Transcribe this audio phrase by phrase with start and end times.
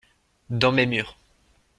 [0.49, 1.15] Dans mes murs.